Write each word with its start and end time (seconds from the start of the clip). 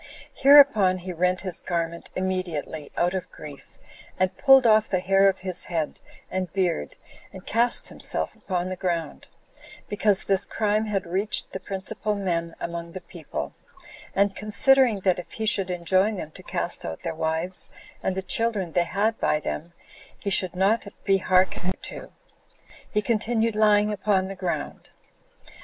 Hereupon 0.33 0.97
he 0.97 1.13
rent 1.13 1.41
his 1.41 1.59
garment 1.59 2.09
immediately, 2.15 2.89
out 2.97 3.13
of 3.13 3.31
grief, 3.31 3.63
and 4.17 4.35
pulled 4.35 4.65
off 4.65 4.89
the 4.89 4.99
hair 4.99 5.29
of 5.29 5.41
his 5.45 5.65
head 5.65 5.99
and 6.31 6.51
beard, 6.53 6.95
and 7.31 7.45
cast 7.45 7.89
himself 7.89 8.33
upon 8.33 8.69
the 8.69 8.75
ground, 8.75 9.27
because 9.87 10.23
this 10.23 10.43
crime 10.43 10.85
had 10.85 11.05
reached 11.05 11.51
the 11.51 11.59
principal 11.59 12.15
men 12.15 12.55
among 12.59 12.93
the 12.93 13.01
people; 13.01 13.53
and 14.15 14.35
considering 14.35 15.01
that 15.01 15.19
if 15.19 15.33
he 15.33 15.45
should 15.45 15.69
enjoin 15.69 16.15
them 16.17 16.31
to 16.31 16.41
cast 16.41 16.83
out 16.83 17.03
their 17.03 17.13
wives, 17.13 17.69
and 18.01 18.17
the 18.17 18.23
children 18.23 18.71
they 18.71 18.85
had 18.85 19.19
by 19.19 19.39
them, 19.39 19.71
he 20.17 20.31
should 20.31 20.55
not 20.55 20.87
be 21.03 21.17
hearkened 21.17 21.77
to, 21.83 22.11
he 22.89 23.03
continued 23.03 23.55
lying 23.55 23.93
upon 23.93 24.29
the 24.29 24.35
ground. 24.35 24.89